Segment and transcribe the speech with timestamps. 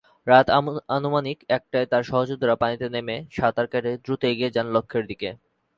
[0.27, 0.47] রাত
[0.95, 5.29] আনুমানিক একটায় তার সহযোদ্ধারা পানিতে নেমে সাঁতার কেটে দ্রুত এগিয়ে যান লক্ষ্যের দিকে।